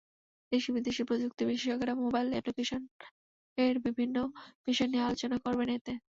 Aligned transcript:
দেশি-বিদেশি 0.51 1.01
প্রযুক্তি 1.05 1.43
বিশেষজ্ঞরা 1.49 1.93
মোবাইল 2.01 2.27
অ্যাপলিকেশনের 2.31 3.75
বিভিন্ন 3.85 4.15
বিষয় 4.67 4.89
নিয়ে 4.89 5.05
আলোচনা 5.07 5.37
করবেন 5.45 5.69
এতে। 5.77 5.91